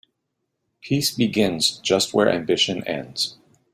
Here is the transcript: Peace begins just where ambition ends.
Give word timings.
Peace 0.81 1.11
begins 1.13 1.77
just 1.83 2.11
where 2.11 2.27
ambition 2.27 2.83
ends. 2.87 3.37